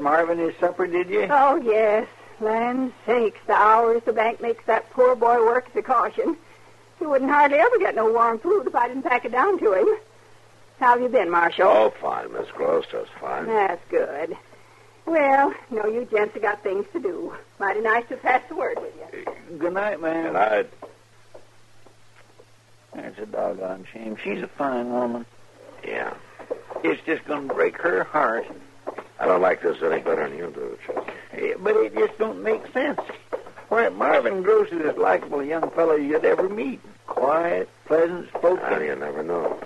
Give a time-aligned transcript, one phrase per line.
[0.00, 1.26] Marvin his supper, did you?
[1.30, 2.06] Oh, yes.
[2.40, 6.36] Land sakes, the hours the bank makes that poor boy work is a caution.
[7.00, 9.72] He wouldn't hardly ever get no warm food if I didn't pack it down to
[9.72, 9.88] him.
[10.78, 11.66] How have you been, Marshal?
[11.66, 13.46] Oh, fine, Miss Gross, just fine.
[13.46, 14.36] That's good.
[15.06, 17.34] Well, no, you gents have got things to do.
[17.58, 19.58] Mighty nice to pass the word with you.
[19.58, 20.24] Good night, ma'am.
[20.24, 20.70] Good night.
[22.94, 24.16] That's a doggone shame.
[24.22, 25.26] She's a fine woman.
[25.84, 26.14] yeah,
[26.84, 28.46] It's just gonna break her heart.
[29.20, 31.12] I don't like this any better than you do, Chester.
[31.32, 33.00] Eh, But it just don't make sense.
[33.68, 36.80] Why, Marvin Gross is as likable a young fellow you'd ever meet.
[37.06, 38.62] Quiet, pleasant spoken.
[38.70, 39.60] Well, you never know.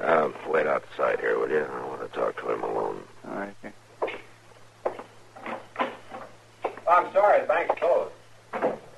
[0.00, 1.60] Uh, wait outside here, will you?
[1.64, 3.02] I want to talk to him alone.
[3.28, 3.72] All right, sir.
[6.90, 8.12] I'm sorry, the bank's closed.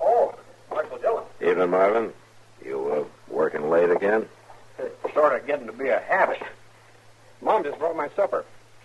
[0.00, 0.34] Oh,
[0.70, 1.24] Marshal Dillon.
[1.42, 2.12] Evening, Marvin.
[2.64, 4.26] You uh, working late again?
[4.78, 6.38] It's sort of getting to be a habit.
[7.42, 8.44] Mom just brought my supper.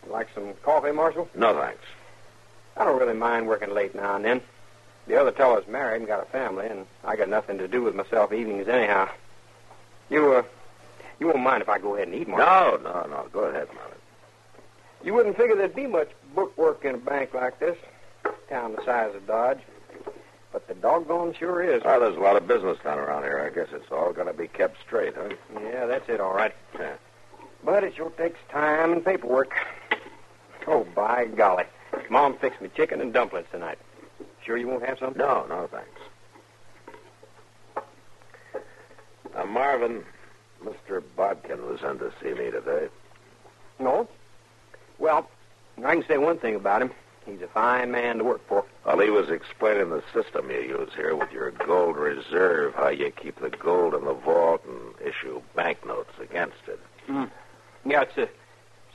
[0.10, 1.30] Like some coffee, Marshal?
[1.36, 1.84] No, thanks.
[2.76, 4.42] I don't really mind working late now and then.
[5.08, 7.94] The other fellow's married and got a family, and I got nothing to do with
[7.94, 9.08] myself evenings anyhow.
[10.10, 10.44] You, uh,
[11.20, 12.80] you won't mind if I go ahead and eat, Marshal?
[12.80, 13.28] No, no, no.
[13.32, 13.98] Go ahead, Marvin.
[15.04, 17.78] You wouldn't figure there'd be much book work in a bank like this,
[18.50, 19.60] town the size of Dodge.
[20.52, 21.84] But the doggone sure is.
[21.84, 23.40] Well, there's a lot of business done around here.
[23.40, 25.30] I guess it's all got to be kept straight, huh?
[25.62, 26.56] Yeah, that's it, all right.
[26.80, 26.94] Yeah.
[27.64, 29.54] But it sure takes time and paperwork.
[30.68, 31.66] Oh, by golly.
[32.10, 33.78] Mom fixed me chicken and dumplings tonight.
[34.44, 35.14] Sure you won't have some?
[35.16, 36.02] No, no, thanks.
[39.34, 40.04] Now, Marvin,
[40.64, 41.04] Mr.
[41.16, 42.88] Bodkin was in to see me today.
[43.80, 44.08] No?
[44.98, 45.30] Well,
[45.84, 46.92] I can say one thing about him.
[47.26, 48.66] He's a fine man to work for.
[48.86, 53.12] Well, he was explaining the system you use here with your gold reserve, how you
[53.12, 56.80] keep the gold in the vault and issue banknotes against it.
[57.08, 57.26] Hmm.
[57.84, 58.30] Yeah, it's the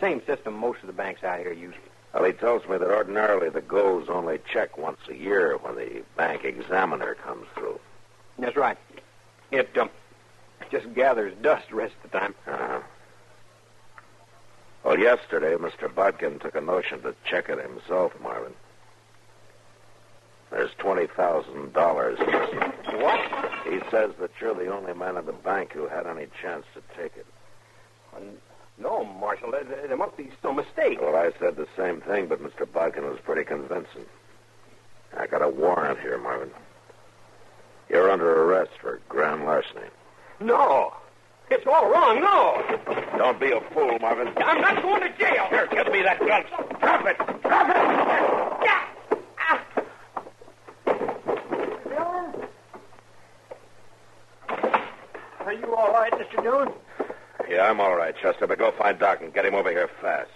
[0.00, 1.75] same system most of the banks out here use.
[2.12, 6.02] Well, he tells me that ordinarily the gold's only check once a year when the
[6.17, 7.79] bank examiner comes through.
[8.38, 8.76] That's right.
[9.52, 9.91] It um,
[10.70, 12.35] just gathers dust the rest of the time.
[12.47, 12.81] Uh-huh.
[14.82, 15.94] Well, yesterday, Mr.
[15.94, 18.55] Bodkin took a notion to check it himself, Marvin.
[20.50, 23.00] There's $20,000 missing.
[23.00, 23.20] What?
[23.69, 26.82] He says that you're the only man in the bank who had any chance to
[26.97, 27.26] take it.
[28.81, 29.50] No, Marshal.
[29.50, 31.00] There, there must be some mistake.
[31.00, 32.71] Well, I said the same thing, but Mr.
[32.71, 34.06] Bodkin was pretty convincing.
[35.17, 36.50] I got a warrant here, Marvin.
[37.88, 39.88] You're under arrest for grand larceny.
[40.41, 40.94] No.
[41.50, 42.21] It's all wrong.
[42.21, 42.62] No.
[43.19, 44.29] Don't be a fool, Marvin.
[44.38, 45.47] I'm not going to jail.
[45.50, 46.44] Here, give me that gun.
[46.81, 47.19] Drop it.
[47.43, 47.76] Drop it.
[48.65, 48.87] Yeah.
[55.41, 56.43] Are you all right, Mr.
[56.43, 56.73] Dillon?
[57.50, 60.31] Yeah, I'm all right, Chester, but go find Doc and get him over here fast.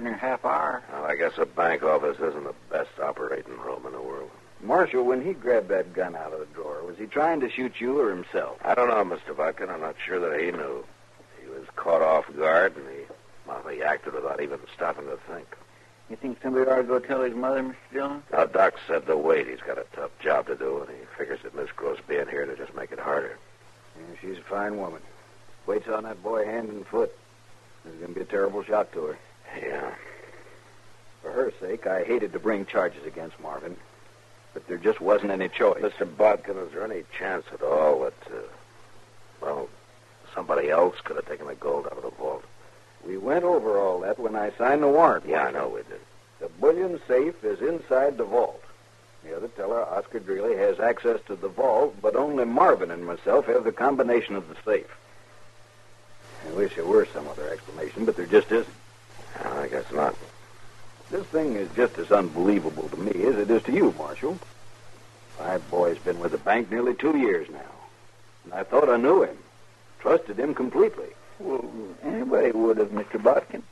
[0.00, 0.82] In there pretty near half hour.
[0.90, 4.30] Well, I guess a bank office isn't the best operating room in the world.
[4.62, 7.78] Marshal, when he grabbed that gun out of the drawer, was he trying to shoot
[7.78, 8.56] you or himself?
[8.64, 9.36] I don't know, Mr.
[9.36, 9.68] Bodkin.
[9.68, 10.86] I'm not sure that he knew.
[11.42, 13.04] He was caught off guard, and he,
[13.46, 15.46] well, he acted without even stopping to think.
[16.08, 17.74] You think somebody ought to go tell his mother, Mr.
[17.92, 18.22] Dillon?
[18.32, 19.48] Now, Doc said to wait.
[19.48, 22.46] He's got a tough job to do, and he figures that Miss Gross being here
[22.46, 23.36] to just make it harder.
[23.98, 25.02] Yeah, she's a fine woman.
[25.66, 27.14] Waits on that boy hand and foot.
[27.84, 29.18] There's going to be a terrible shock to her.
[29.58, 29.94] Yeah.
[31.22, 33.76] For her sake, I hated to bring charges against Marvin,
[34.54, 35.82] but there just wasn't any choice.
[35.82, 36.06] Mr.
[36.16, 38.40] Bodkin, is there any chance at all that, uh,
[39.40, 39.68] well,
[40.34, 42.44] somebody else could have taken the gold out of the vault?
[43.06, 45.26] We went over all that when I signed the warrant.
[45.26, 46.00] Yeah, I know we did.
[46.40, 48.62] The bullion safe is inside the vault.
[49.24, 53.46] The other teller, Oscar Dreeley, has access to the vault, but only Marvin and myself
[53.46, 54.96] have the combination of the safe.
[56.48, 58.74] I wish there were some other explanation, but there just isn't.
[59.60, 60.16] I guess not.
[61.10, 64.38] This thing is just as unbelievable to me as it is to you, Marshal.
[65.38, 67.72] My boy's been with the bank nearly two years now.
[68.44, 69.36] And I thought I knew him.
[69.98, 71.08] Trusted him completely.
[71.38, 71.70] Well,
[72.02, 73.22] anybody would have, Mr.
[73.22, 73.62] Botkin.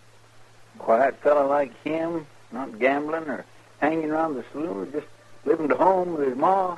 [0.79, 3.45] Quiet fellow like him, not gambling or
[3.81, 5.07] hanging around the saloon, just
[5.45, 6.77] living at home with his ma.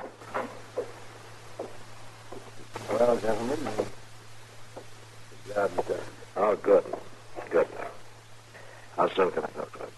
[2.91, 3.59] Well, gentlemen,
[5.47, 5.99] the job's done.
[6.37, 6.83] Oh, good.
[7.49, 7.67] Good.
[8.95, 9.89] How soon can I talk to him?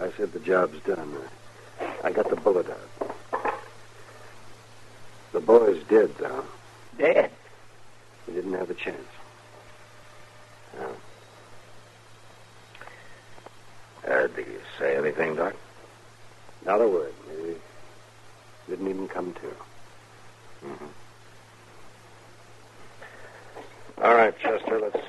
[0.00, 1.16] I said the job's done.
[2.04, 3.14] I got the bullet out.
[5.32, 6.44] The boy's dead, though.
[6.96, 7.30] Dead.
[8.26, 8.96] He didn't have a chance.
[14.06, 15.54] Uh, did you say anything, Doc?
[16.64, 17.12] Not a word.
[17.30, 17.54] He
[18.70, 20.66] didn't even come to.
[20.66, 20.86] Mm-hmm.
[24.02, 25.00] All right, Chester, let's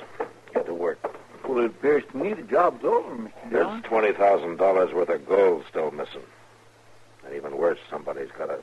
[0.52, 1.19] get to work.
[1.46, 3.50] Well, it appears to me the job's over, Mr.
[3.50, 6.22] There's twenty thousand dollars worth of gold still missing.
[7.24, 8.60] And even worse, somebody's got to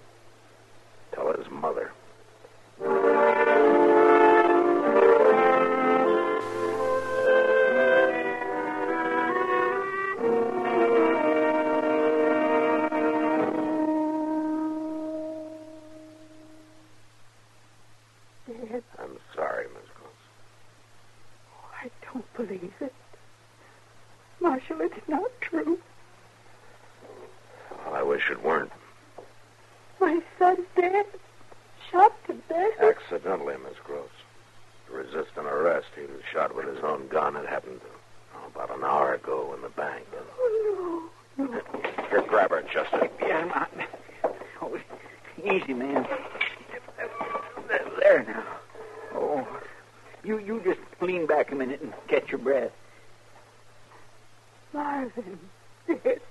[54.78, 55.40] Marvin.
[55.88, 56.22] Dead.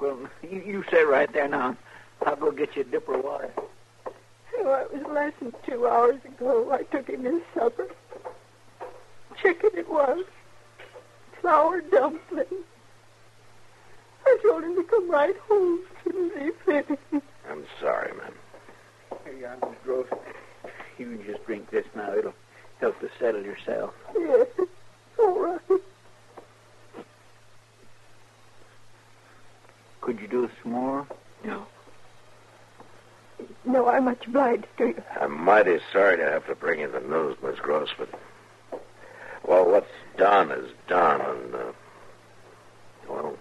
[0.00, 1.76] Well, you, you stay right there now.
[2.24, 3.50] I'll go get you a dipper of water.
[4.58, 6.70] Oh, it was less than two hours ago.
[6.70, 7.88] I took him his supper.
[9.42, 10.24] Chicken it was.
[11.40, 12.46] Flour dumpling.
[14.24, 17.26] I told him to come right home as soon as he finished.
[17.50, 18.34] I'm sorry, ma'am.
[19.24, 20.06] Here you are, Miss Gross.
[20.98, 22.14] You just drink this now.
[22.14, 22.34] It'll
[22.78, 23.92] help to settle yourself.
[24.16, 24.46] Yes,
[25.18, 25.80] all right.
[30.00, 31.06] Could you do some more?
[31.44, 31.66] No.
[33.64, 35.02] No, I'm much obliged to you.
[35.20, 38.08] I'm mighty sorry to have to bring you the news, Miss Gross, but
[39.46, 41.72] well, what's done is done, and uh,
[43.10, 43.36] well,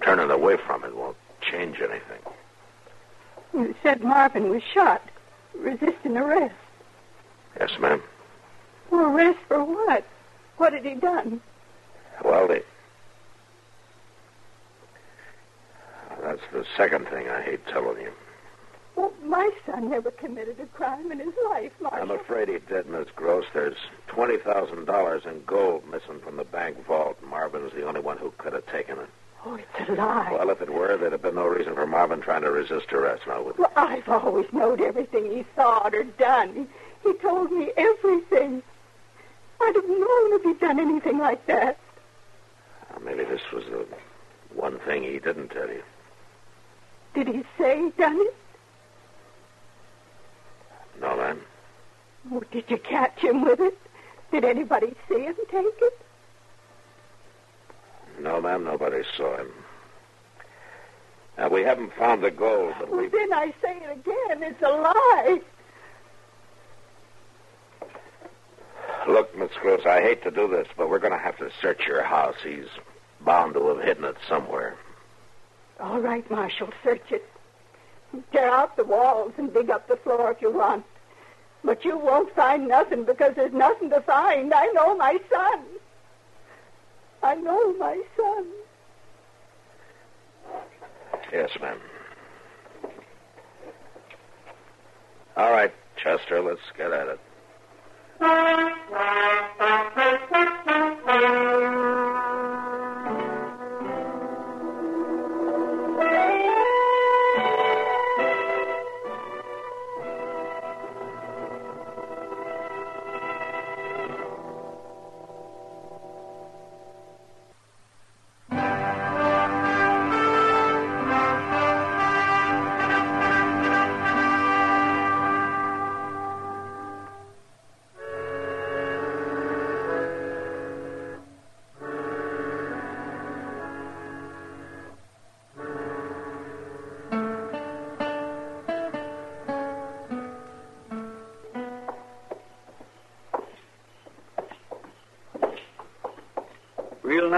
[0.00, 2.18] turning away from it won't change anything.
[3.54, 5.08] You said Marvin was shot,
[5.54, 6.56] resisting arrest.
[7.60, 8.02] Yes, ma'am.
[8.90, 10.04] Well, arrest for what?
[10.56, 11.40] What had he done?
[12.24, 12.64] Well, the
[16.20, 18.10] that's the second thing I hate telling you.
[18.96, 21.98] Well, my son never committed a crime in his life, Marshal.
[22.02, 23.46] I'm afraid he did, Miss Gross.
[23.54, 27.16] There's twenty thousand dollars in gold missing from the bank vault.
[27.22, 29.08] Marvin's the only one who could have taken it.
[29.44, 30.30] Oh, it's a lie.
[30.32, 33.22] Well, if it were, there'd have been no reason for Marvin trying to resist arrest
[33.26, 33.58] now, would?
[33.58, 36.68] Well, I've always known everything he thought or done.
[37.02, 38.62] He told me everything.
[39.60, 41.78] I'd have known if he'd done anything like that.
[42.90, 43.84] Well, maybe this was the
[44.54, 45.82] one thing he didn't tell you.
[47.14, 48.36] Did he say he'd done it?
[51.00, 51.40] No, ma'am.
[52.32, 53.76] Oh, did you catch him with it?
[54.30, 55.98] Did anybody see him take it?
[58.20, 58.64] No, ma'am.
[58.64, 59.50] Nobody saw him.
[61.38, 63.08] Now, we haven't found the gold, but Well, we...
[63.08, 64.42] then I say it again.
[64.42, 65.40] It's a lie.
[69.08, 71.86] Look, Miss Gross, I hate to do this, but we're going to have to search
[71.88, 72.36] your house.
[72.44, 72.66] He's
[73.22, 74.76] bound to have hidden it somewhere.
[75.80, 77.28] All right, Marshal, search it.
[78.32, 80.84] Tear out the walls and dig up the floor if you want.
[81.64, 84.52] But you won't find nothing because there's nothing to find.
[84.52, 85.60] I know my son.
[87.22, 88.46] I know my son.
[91.32, 91.78] Yes, ma'am.
[95.36, 97.20] All right, Chester, let's get at it.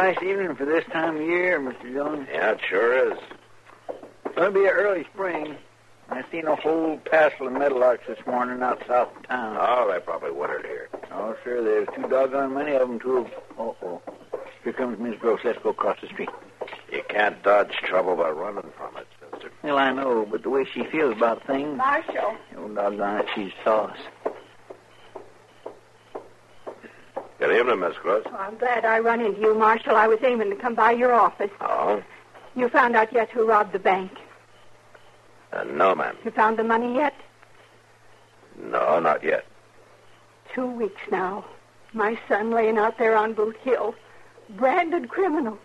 [0.05, 1.91] Nice evening for this time of year, Mr.
[1.95, 2.29] Jones.
[2.31, 3.19] Yeah, it sure is.
[4.27, 5.57] It's going to be an early spring.
[6.11, 9.57] I seen a whole passel of meadowlarks this morning out south of town.
[9.59, 10.91] Oh, they probably wintered here.
[11.11, 13.27] Oh, sure, there's too doggone many of them, too.
[13.59, 14.03] Uh-oh.
[14.63, 15.41] Here comes Miss Gross.
[15.43, 16.29] Let's go across the street.
[16.93, 19.51] You can't dodge trouble by running from it, Chester.
[19.63, 22.37] Well, I know, but the way she feels about things, Marshall.
[22.59, 23.97] oh, doggone it, she's sauce.
[27.45, 28.23] Good evening, Miss Gross.
[28.25, 29.97] Oh, I'm glad I run into you, Marshal.
[29.97, 31.51] I was aiming to come by your office.
[31.61, 32.03] Oh?
[32.57, 34.11] You found out yet who robbed the bank?
[35.53, 36.17] Uh, no, ma'am.
[36.25, 37.13] You found the money yet?
[38.59, 39.45] No, not yet.
[40.55, 41.45] Two weeks now.
[41.93, 43.95] My son laying out there on Boot Hill.
[44.57, 45.59] Branded criminal.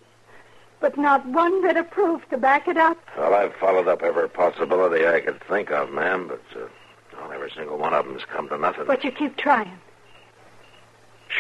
[0.82, 2.98] But not one bit of proof to back it up.
[3.18, 6.68] Well, I've followed up every possibility I could think of, ma'am, but uh,
[7.18, 8.84] well, every single one of them's come to nothing.
[8.86, 9.80] But you keep trying.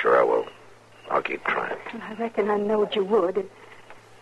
[0.01, 0.45] Sure I will.
[1.09, 1.77] I'll keep trying.
[2.01, 3.37] I reckon I knowed you would.
[3.37, 3.51] It,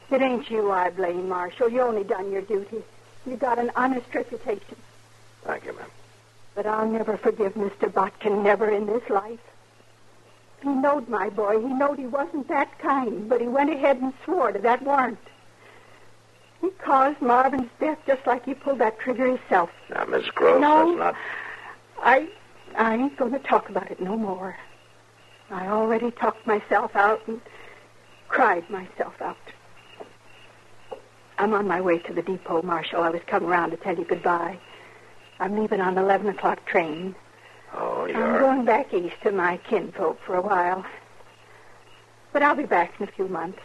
[0.10, 1.70] it ain't you I blame, Marshal.
[1.70, 2.82] You only done your duty.
[3.26, 4.76] You got an honest reputation.
[5.44, 5.86] Thank you, ma'am.
[6.56, 7.92] But I'll never forgive Mr.
[7.92, 9.40] Botkin, never in this life.
[10.64, 11.60] He knowed my boy.
[11.60, 15.20] He knowed he wasn't that kind, but he went ahead and swore to that warrant.
[16.62, 19.70] He caused Marvin's death just like he pulled that trigger himself.
[19.94, 20.88] Now, Miss Gross, No.
[20.88, 21.16] that's not...
[22.02, 22.28] I
[22.76, 24.58] I ain't going to talk about it no more.
[25.50, 27.40] I already talked myself out and
[28.28, 29.38] cried myself out.
[31.38, 33.02] I'm on my way to the depot, Marshal.
[33.04, 34.60] I was coming around to tell you goodbye.
[35.40, 37.16] I'm leaving on the 11 o'clock train.
[37.76, 38.40] Oh, you I'm are.
[38.40, 40.84] going back east to my kinfolk for a while.
[42.34, 43.60] But I'll be back in a few months.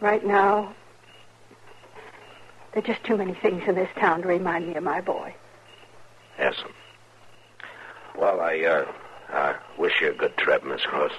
[0.00, 0.74] Right now,
[2.72, 5.34] there are just too many things in this town to remind me of my boy.
[6.38, 6.54] Yes.
[8.16, 8.92] Well, I, uh,
[9.30, 11.12] I wish you a good trip, Miss Gross.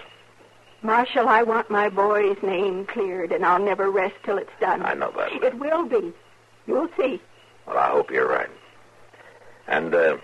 [0.81, 4.81] Marshal, I want my boy's name cleared, and I'll never rest till it's done.
[4.83, 5.31] I know that.
[5.43, 6.13] It will be.
[6.67, 7.21] You'll see.
[7.67, 8.49] Well, I hope you're right.
[9.67, 10.17] And, uh,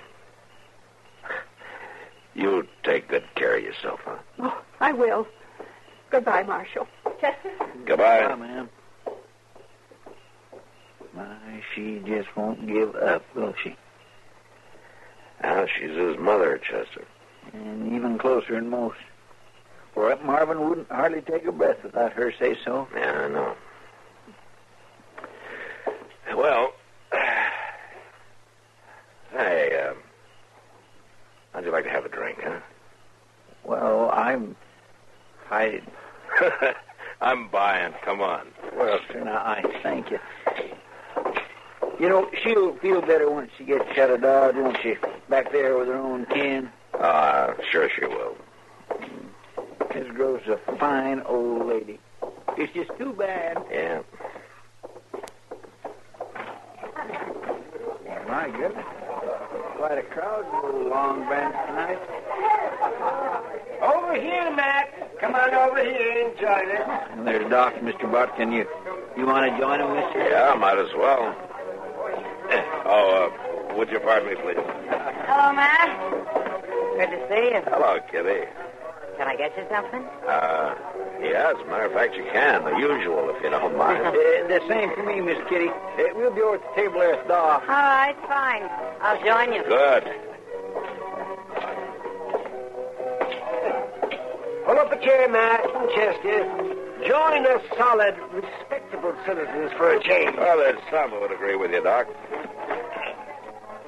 [2.34, 4.18] you'll take good care of yourself, huh?
[4.40, 5.28] Oh, I will.
[6.10, 6.88] Goodbye, Marshal.
[7.20, 7.52] Chester?
[7.86, 8.28] Goodbye.
[8.28, 8.70] Bye, ma'am.
[11.14, 11.36] My,
[11.74, 13.76] she just won't give up, will she?
[15.44, 17.06] Now, she's his mother, Chester.
[17.54, 18.98] And even closer than most.
[19.94, 22.88] For that Marvin wouldn't hardly take a breath without her say so.
[22.94, 23.56] Yeah, I know.
[26.36, 26.74] Well,
[29.32, 29.96] hey, um,
[31.54, 32.60] how'd you like to have a drink, huh?
[33.64, 34.56] Well, I'm.
[35.50, 35.82] I.
[37.22, 37.94] I'm buying.
[38.04, 38.48] Come on.
[38.76, 40.20] Well, sir, now, I thank you.
[42.00, 44.96] You know, she'll feel better once she gets shut of Dodge, won't she?
[45.30, 46.70] Back there with her own kin.
[47.06, 48.36] Uh, sure she will.
[49.94, 52.00] Miss Grove's a fine old lady.
[52.58, 53.64] It's just too bad.
[53.72, 54.02] Yeah.
[58.28, 58.86] My goodness.
[59.78, 62.00] Quite a crowd in the Long Branch tonight.
[63.84, 65.20] Over here, Mac.
[65.22, 67.10] Come on over here and join us.
[67.12, 68.12] And there's Doc, Mr.
[68.12, 68.52] Botkin.
[68.52, 68.66] You,
[69.16, 70.16] you want to join him, Mr.
[70.32, 71.36] Yeah, I might as well.
[72.50, 73.30] Eh, Oh,
[73.72, 74.58] uh, would you pardon me, please?
[74.58, 76.45] Hello, Matt.
[76.96, 77.62] Good to see you.
[77.68, 78.48] Hello, Kitty.
[79.18, 80.04] Can I get you something?
[80.28, 80.76] Uh,
[81.22, 82.64] yeah, as a matter of fact, you can.
[82.66, 84.06] The usual, if you don't mind.
[84.06, 85.70] Uh, the same for me, Miss Kitty.
[85.70, 87.64] Uh, we'll be over at the table there with Doc.
[87.64, 88.64] All right, fine.
[89.02, 89.64] I'll join you.
[89.64, 90.04] Good.
[94.66, 96.44] Pull up a chair, Matt and Chester.
[97.08, 100.36] Join us solid, respectable citizens for a change.
[100.38, 102.08] Well, there's some who would agree with you, Doc.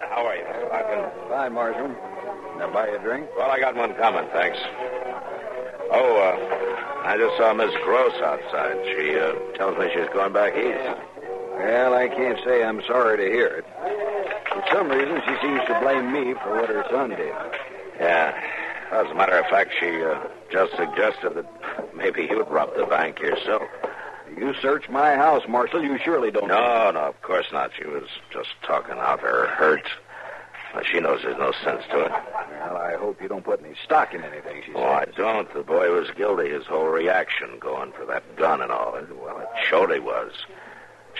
[0.01, 0.69] How are you, Mr.
[0.69, 1.29] Larkin?
[1.29, 1.95] Fine, Marshal.
[2.57, 3.27] Now buy you a drink?
[3.37, 4.57] Well, I got one coming, thanks.
[5.91, 8.77] Oh, uh, I just saw Miss Gross outside.
[8.85, 10.99] She uh, tells me she's going back east.
[11.57, 13.65] Well, I can't say I'm sorry to hear it.
[14.51, 17.33] For some reason, she seems to blame me for what her son did.
[17.99, 18.33] Yeah.
[18.91, 20.19] As a matter of fact, she uh,
[20.51, 23.63] just suggested that maybe you'd rob the bank yourself.
[24.37, 25.83] You search my house, Marshal.
[25.83, 26.47] You surely don't.
[26.47, 27.71] No, no, of course not.
[27.77, 29.87] She was just talking out her hurt.
[30.73, 32.11] Well, she knows there's no sense to it.
[32.11, 34.81] Well, I hope you don't put any stock in anything she says.
[34.81, 35.51] Oh, I don't.
[35.53, 36.49] The boy was guilty.
[36.49, 38.91] His whole reaction going for that gun and all.
[38.93, 40.31] Well, it showed he was.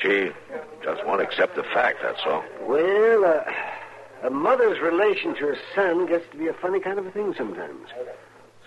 [0.01, 0.31] She
[0.83, 2.43] just won't accept the fact, that's all.
[2.61, 3.43] Well, uh,
[4.23, 7.33] a mother's relation to her son gets to be a funny kind of a thing
[7.35, 7.87] sometimes.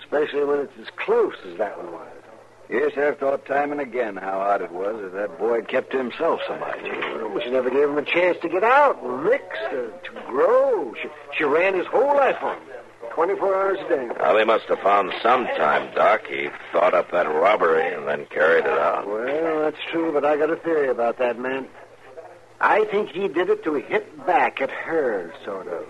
[0.02, 2.08] Especially when it's as close as that one was.
[2.70, 5.98] Yes, I've thought time and again how odd it was that that boy kept to
[5.98, 6.78] himself so much.
[6.82, 10.94] Well, she never gave him a chance to get out mix, to, uh, to grow.
[11.02, 12.62] She, she ran his whole life on him,
[13.12, 14.08] 24 hours a day.
[14.20, 16.28] Well, he must have found some time, Doc.
[16.28, 19.08] He thought up that robbery and then carried it out.
[19.08, 21.66] Well, that's true, but I got a theory about that man.
[22.60, 25.84] I think he did it to hit back at her, sort of.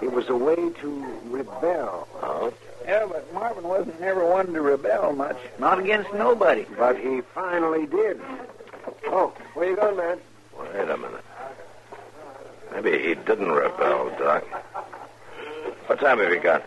[0.00, 2.08] It was a way to rebel.
[2.22, 2.54] Oh?
[2.86, 5.36] Yeah, but Marvin wasn't never one to rebel much.
[5.58, 6.66] Not against nobody.
[6.78, 8.20] But he finally did.
[9.06, 10.18] Oh, where you going, man?
[10.58, 11.24] Wait a minute.
[12.72, 14.44] Maybe he didn't rebel, Doc.
[15.86, 16.64] What time have you got?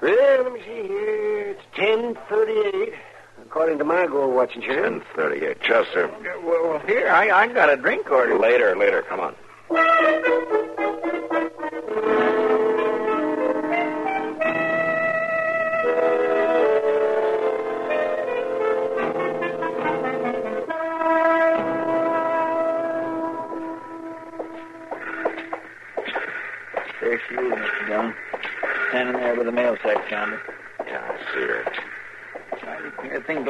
[0.00, 1.56] Well, let me see here.
[1.56, 2.94] It's 10.38,
[3.42, 4.82] according to my gold watching chair.
[4.82, 5.60] 1038.
[5.62, 6.10] Chester.
[6.44, 8.38] Well, here, I, I got a drink order.
[8.38, 9.02] Later, later.
[9.02, 9.34] Come on.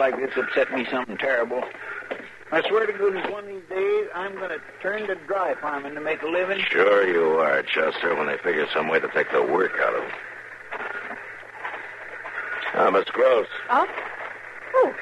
[0.04, 1.64] Like this upset me something terrible.
[2.52, 5.94] I swear to goodness, one of these days, I'm going to turn to dry farming
[5.94, 6.60] to make a living.
[6.68, 10.02] Sure you are, Chester, when they figure some way to take the work out of
[10.02, 10.12] him.
[12.74, 13.46] Ah, Miss Gross.
[13.70, 13.86] Oh?
[14.74, 14.94] Oh.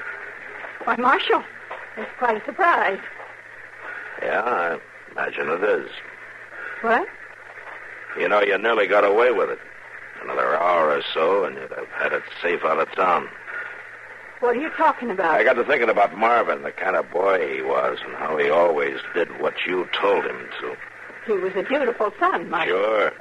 [0.84, 1.42] Why, Marshal,
[1.96, 3.00] that's quite a surprise.
[4.22, 4.78] Yeah, I
[5.10, 5.90] imagine it is.
[6.82, 7.08] What?
[8.20, 9.58] You know, you nearly got away with it.
[10.22, 13.28] Another hour or so, and you'd have had it safe out of town.
[14.42, 15.36] What are you talking about?
[15.36, 18.50] I got to thinking about Marvin, the kind of boy he was, and how he
[18.50, 20.76] always did what you told him to.
[21.26, 22.76] He was a beautiful son, Marshal.
[22.76, 23.12] Sure.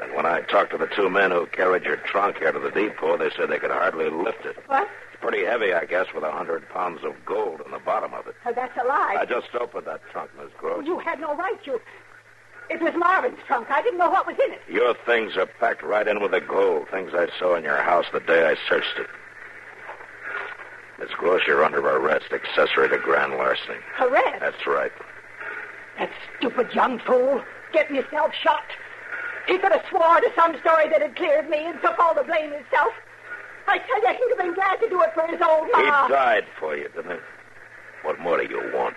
[0.00, 2.70] And when I talked to the two men who carried your trunk here to the
[2.70, 4.56] depot, they said they could hardly lift it.
[4.66, 4.88] What?
[5.12, 8.26] It's pretty heavy, I guess, with a hundred pounds of gold in the bottom of
[8.26, 8.34] it.
[8.46, 9.18] Oh, that's a lie.
[9.20, 10.86] I just opened that trunk, Miss Gross.
[10.86, 11.58] You had no right.
[11.64, 11.82] You.
[12.70, 13.70] It was Marvin's trunk.
[13.70, 14.62] I didn't know what was in it.
[14.70, 16.88] Your things are packed right in with the gold.
[16.88, 19.08] Things I saw in your house the day I searched it.
[21.02, 23.78] Miss Gross, you're under arrest, accessory to grand larceny.
[23.98, 24.38] Arrest.
[24.38, 24.92] That's right.
[25.98, 27.42] That stupid young fool.
[27.72, 28.62] Getting himself shot.
[29.48, 32.22] He could have swore to some story that had cleared me and took all the
[32.22, 32.92] blame himself.
[33.66, 36.04] I tell you, he'd have been glad to do it for his old man.
[36.06, 37.18] He died for you, didn't he?
[38.02, 38.96] What more do you want?